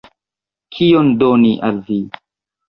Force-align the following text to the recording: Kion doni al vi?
Kion 0.77 1.11
doni 1.19 1.53
al 1.69 1.79
vi? 1.91 2.01